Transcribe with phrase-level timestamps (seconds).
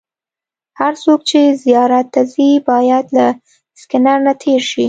[0.79, 3.27] هر څوک چې زیارت ته ځي باید له
[3.81, 4.79] سکېنر نه تېر شي.